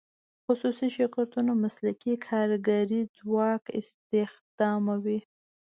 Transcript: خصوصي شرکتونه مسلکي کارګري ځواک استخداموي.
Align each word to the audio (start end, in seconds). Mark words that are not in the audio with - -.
خصوصي 0.45 0.87
شرکتونه 0.95 1.51
مسلکي 1.63 2.13
کارګري 2.27 3.01
ځواک 3.17 3.63
استخداموي. 3.79 5.19